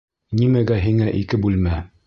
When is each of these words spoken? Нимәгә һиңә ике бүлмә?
Нимәгә 0.39 0.79
һиңә 0.87 1.13
ике 1.21 1.43
бүлмә? 1.45 1.83